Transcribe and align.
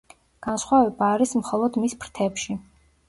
განსხვავება 0.45 1.09
არის 1.17 1.33
მხოლოდ 1.41 1.79
მის 1.85 1.97
ფრთებში. 2.03 2.59